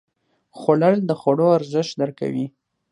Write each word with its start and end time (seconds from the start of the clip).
خوړل 0.59 0.95
د 1.05 1.11
خوړو 1.19 1.47
ارزښت 1.57 1.93
درک 1.99 2.15
کوي 2.21 2.45